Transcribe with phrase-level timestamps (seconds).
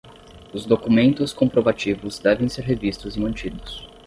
[0.51, 3.87] Os documentos comprovativos devem ser revistos e mantidos